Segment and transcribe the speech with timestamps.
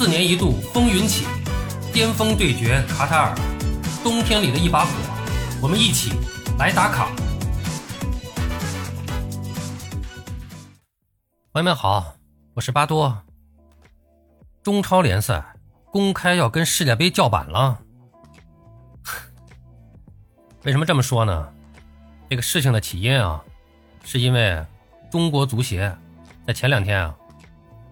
[0.00, 1.26] 四年一度风云起，
[1.92, 3.34] 巅峰对决卡塔尔，
[4.02, 4.90] 冬天里的一把火，
[5.60, 6.12] 我们一起
[6.58, 7.10] 来打卡。
[11.52, 12.14] 朋友们好，
[12.54, 13.14] 我是巴多。
[14.62, 15.44] 中超联赛
[15.92, 17.78] 公开要跟世界杯叫板了，
[20.64, 21.52] 为什么这么说呢？
[22.30, 23.44] 这个事情的起因啊，
[24.02, 24.64] 是因为
[25.10, 25.94] 中国足协
[26.46, 27.14] 在前两天啊，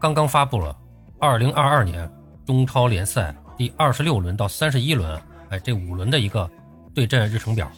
[0.01, 0.75] 刚刚发布了
[1.21, 2.09] 二零二二年
[2.47, 6.49] 中超联赛第二十六轮到三十一轮，哎，这五轮的一个
[6.95, 7.69] 对阵日程表。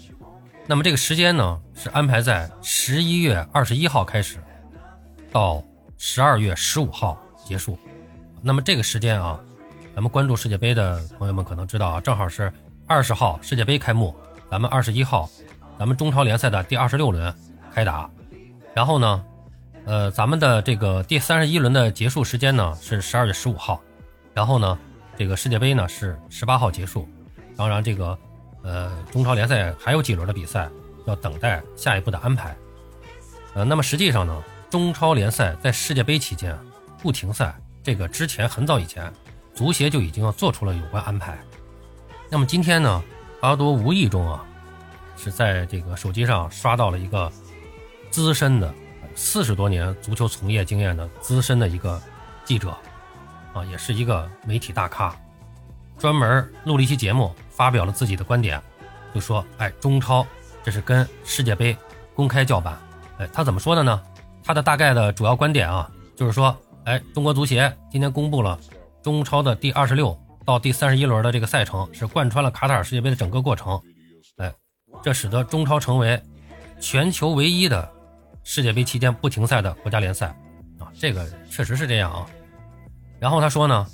[0.67, 4.39] 那么这个时间呢，是安排在十一月二十一号开始，
[5.33, 5.63] 到
[5.97, 7.79] 十二月十五号结束。
[8.43, 9.41] 那么这个时间啊，
[9.95, 12.53] 咱们关注世界杯的朋友们可能知道啊，正好是
[12.87, 14.15] 二十号世界杯开幕，
[14.51, 15.29] 咱们二十一号，
[15.79, 17.35] 咱们中超联赛的第二十六轮
[17.73, 18.09] 开打，
[18.75, 19.25] 然后呢，
[19.85, 23.81] 呃，咱们的这个第三十一轮的结束时间呢是十二月十五号，
[24.35, 24.79] 然后呢，
[25.17, 27.09] 这个世界杯呢是十八号结束，
[27.57, 28.17] 当然这个
[28.63, 30.69] 呃中超联赛还有几轮的比赛
[31.07, 32.57] 要等待下一步的安排，
[33.55, 36.57] 呃，那么实际上呢，中超联赛在世界杯期间
[37.03, 37.55] 不停赛。
[37.83, 39.11] 这个之前很早以前，
[39.55, 41.39] 足协就已经要做出了有关安排。
[42.29, 43.03] 那么今天呢，
[43.41, 44.45] 阿多无意中啊，
[45.17, 47.33] 是在这个手机上刷到了一个
[48.11, 48.73] 资深的
[49.15, 52.01] 四十多年足球从业经验的资深的一个
[52.45, 52.71] 记者，
[53.53, 55.15] 啊，也是一个媒体大咖，
[55.99, 58.61] 专门录了一期节目，发表了自己的观点，
[59.15, 60.27] 就说：“哎，中超
[60.63, 61.77] 这是跟世界杯
[62.15, 62.79] 公开叫板。”
[63.19, 64.03] 哎，他怎么说的呢？
[64.43, 66.57] 他的大概的主要观点啊，就是说。
[66.85, 68.59] 哎，中国足协今天公布了
[69.03, 73.79] 中超的第二十六到第三十一轮的这个赛程，是贯穿了卡塔尔世界杯的整个过程。
[74.39, 74.51] 哎，
[75.03, 76.21] 这使得中超成为
[76.81, 77.87] 全球唯一的
[78.53, 80.27] 世界杯期间不停赛的国家联赛
[80.81, 82.27] 啊，这个确实是这样啊。
[83.21, 83.87] 然后他说呢，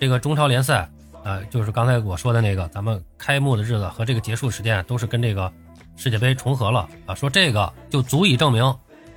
[0.00, 0.88] 这个中超联赛
[1.22, 5.52] 啊，就是刚才我说的那个，咱们开幕的日子和这个结束时间都是跟这个
[5.94, 8.74] 世界杯重合了啊，说这个就足以证明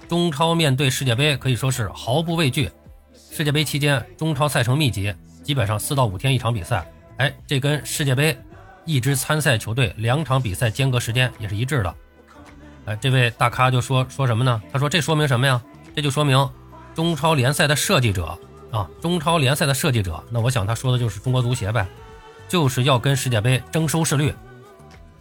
[0.09, 2.69] 中超面对世界杯可以说是毫不畏惧。
[3.13, 6.85] 世界杯期间，中超赛程密集，基本上四到五天一场比赛。
[7.15, 8.37] 哎，这跟世界杯
[8.83, 11.95] 一支参赛球队两场比赛间隔时间也是一致的。
[12.97, 14.61] 这位大咖就说说什么呢？
[14.73, 15.61] 他说这说明什么呀？
[15.95, 16.49] 这就说明
[16.93, 18.37] 中超联赛的设计者
[18.71, 20.23] 啊，中超联赛的设计者。
[20.29, 21.87] 那我想他说的就是中国足协呗，
[22.47, 24.33] 就是要跟世界杯争收视率。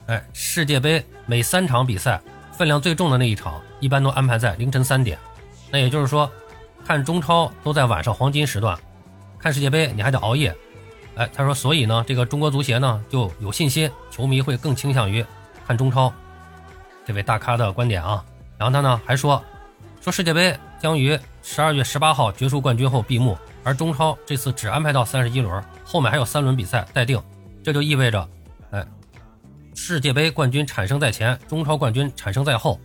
[0.06, 2.20] 哎，世界杯每三场比赛
[2.52, 5.18] 分量最重的那一场，一般都安排在凌晨三点。
[5.70, 6.30] 那也就是说。
[6.82, 8.76] 看中超都在晚上黄金时段，
[9.38, 10.52] 看世界杯你还得熬夜，
[11.14, 15.24] 哎，他说，所以呢，这个中国足协呢就有信心，球迷会更倾向于
[15.66, 16.12] 看中超。
[17.10, 18.24] 这位大咖的观点啊，
[18.56, 19.44] 然后他呢还说，
[20.00, 27.20] 说世界杯将于十二月十八号决出冠军后闭幕，而中超这次只安排到三十一轮，后面还有三轮比赛待定，
[27.64, 28.28] 这就意味着，
[28.70, 28.86] 哎，
[29.74, 32.80] 世界杯冠军产生在前，中超冠军产生在后，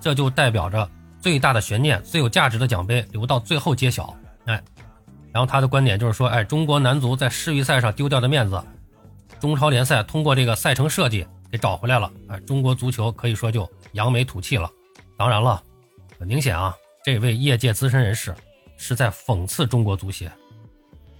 [0.00, 0.88] 这就代表着。
[1.20, 4.16] 最大的悬念、最有价值的奖杯留到最后揭晓。
[4.46, 4.62] 哎，
[5.30, 8.64] 然后他的观点就是说，哎，中国男足在世预赛上丢掉的面子，
[9.38, 12.10] 中超联赛通过这个赛程设计给找回来了。
[12.28, 14.70] 哎，中国足球可以说就扬眉吐气了。
[15.16, 15.62] 当然了，
[16.18, 18.34] 很明显啊，这位业界资深人士
[18.76, 20.30] 是在讽刺中国足协。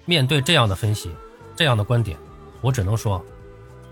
[0.05, 1.11] 面对这样的分析、
[1.56, 2.17] 这样的观点，
[2.61, 3.25] 我只能说，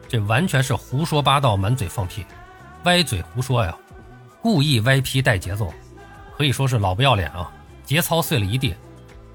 [0.09, 2.25] 这完全是胡说八道、满嘴放屁、
[2.85, 3.77] 歪嘴胡说呀，
[4.41, 5.73] 故意歪批带节奏。
[6.37, 7.51] 可以说是老不要脸啊，
[7.85, 8.75] 节操碎了一地。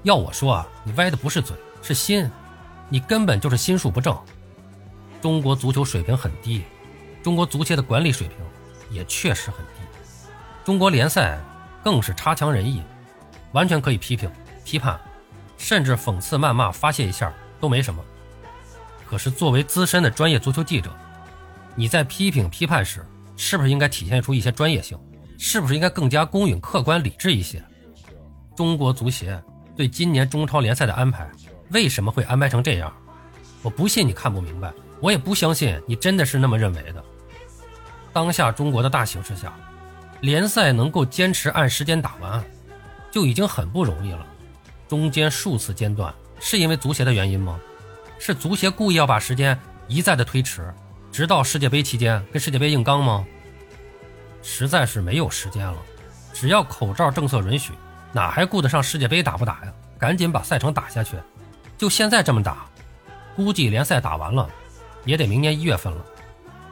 [0.04, 2.30] 要我说啊，你歪的不是嘴，是心，
[2.88, 4.16] 你根本就是心术不正。
[5.20, 6.62] 中国足球水平很低，
[7.22, 8.36] 中国足协的管理水平
[8.90, 9.80] 也确实很低，
[10.64, 11.38] 中国联赛
[11.82, 12.82] 更是差强人意，
[13.52, 14.30] 完全可以批评、
[14.64, 15.00] 批判，
[15.56, 18.02] 甚至讽刺、谩骂、发泄一下都没什么。
[19.06, 20.90] 可是作为资深的专业足球记者，
[21.74, 23.06] 你在批评、批判时，
[23.36, 24.98] 是不是应该体现出一些专业性？
[25.38, 27.62] 是不是应该更加公允、客观、理智一些？
[28.56, 29.42] 中国足协
[29.76, 31.30] 对今年中超联赛的安排
[31.70, 32.92] 为什么会安排成这样？
[33.62, 37.04] 我不信你看不明白，我也不相信你真的是那么认为的。
[38.12, 39.52] 当下中国的大形势下，
[40.20, 42.44] 联赛能够坚持按时间打完，
[43.10, 44.26] 就已经很不容易了。
[44.88, 47.58] 中间数次间断，是因为足协的原因吗？
[48.18, 50.72] 是足协故意要把时间一再的推迟，
[51.10, 53.24] 直到世界杯期间跟世界杯硬刚吗？
[54.42, 55.76] 实在是没有时间了，
[56.32, 57.72] 只要口罩政策允许，
[58.12, 59.72] 哪还顾得上世界杯打不打呀？
[59.98, 61.16] 赶紧把赛程打下去，
[61.78, 62.66] 就现在这么打，
[63.34, 64.48] 估计联赛打完了，
[65.04, 66.04] 也得明年一月份了。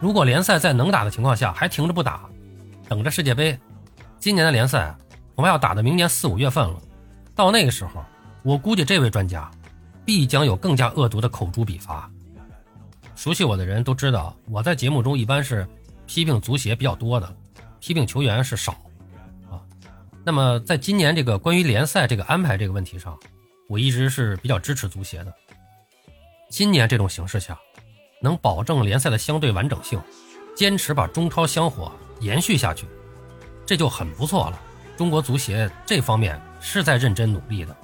[0.01, 2.29] 如果联赛在能打的情况下还停着不打，
[2.89, 3.59] 等着世界杯，
[4.19, 4.95] 今年的联赛
[5.35, 6.81] 恐怕要打到明年四五月份了。
[7.35, 8.03] 到那个时候，
[8.43, 9.51] 我估计这位专家
[10.05, 12.11] 必将有更加恶毒的口诛笔伐。
[13.15, 15.69] 熟悉我的人都知道，我在节目中一般是
[16.07, 17.37] 批评足协比较多的，
[17.79, 18.73] 批评球员是少
[19.51, 19.61] 啊。
[20.25, 23.19] 那么在今年这个关于联赛这个安排这个问题上，
[23.69, 25.35] 我一直是比较支持足协的。
[26.49, 27.59] 今年这种形势下，
[28.23, 29.99] 能保证联赛的相对完整性，
[30.55, 31.91] 坚持把中超香火
[32.21, 32.87] 延续下去，
[33.65, 34.61] 这就很不错了。
[34.97, 37.75] 中国足协这方面是在认真努力的。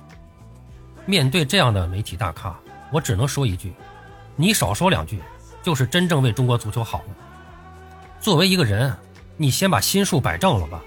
[1.06, 2.54] 面对这样的媒体大咖，
[2.92, 3.74] 我只能说一句。
[4.36, 5.22] 你少说两句，
[5.62, 7.04] 就是真正为中国足球好了。
[8.20, 8.94] 作为一个人，
[9.38, 10.82] 你先把心术摆正了吧。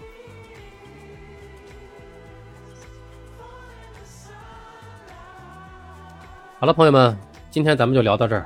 [6.60, 7.18] 好了，朋友们，
[7.50, 8.45] 今天咱们就聊到这儿，